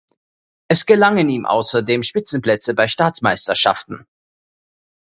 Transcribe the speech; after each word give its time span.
Es 0.67 0.87
gelangen 0.87 1.29
ihm 1.29 1.45
außerdem 1.45 2.01
Spitzenplätze 2.01 2.73
bei 2.73 2.87
Staatsmeisterschaften. 2.87 4.07